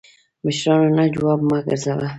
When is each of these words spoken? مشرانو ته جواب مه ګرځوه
مشرانو 0.45 0.89
ته 0.95 1.03
جواب 1.15 1.39
مه 1.49 1.57
ګرځوه 1.65 2.07